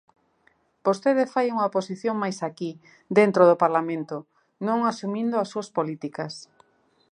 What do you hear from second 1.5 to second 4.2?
unha oposición máis aquí, dentro do Parlamento,